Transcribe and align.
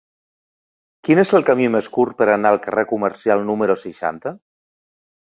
Quin 1.07 1.19
és 1.23 1.33
el 1.39 1.43
camí 1.49 1.67
més 1.75 1.89
curt 1.97 2.15
per 2.21 2.27
anar 2.35 2.51
al 2.53 2.57
carrer 2.63 2.83
Comercial 2.93 3.43
número 3.51 3.75
seixanta? 3.83 4.33